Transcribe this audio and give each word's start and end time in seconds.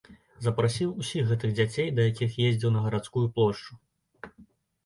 Запрасіў 0.45 0.93
усіх 1.03 1.27
гэтых 1.31 1.53
дзяцей, 1.59 1.91
да 1.99 2.05
якіх 2.11 2.39
ездзіў, 2.47 2.73
на 2.77 2.81
гарадскую 2.87 3.25
плошчу. 3.37 3.79